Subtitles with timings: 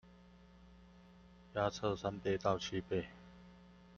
[1.53, 3.05] 壓測三倍到七倍